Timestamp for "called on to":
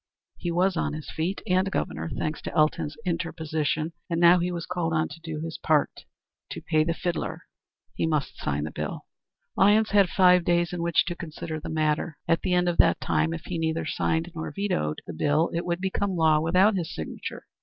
4.65-5.19